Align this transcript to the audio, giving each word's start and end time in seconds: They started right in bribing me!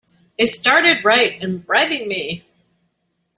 They 0.35 0.47
started 0.47 1.05
right 1.05 1.39
in 1.39 1.59
bribing 1.59 2.07
me! 2.07 2.43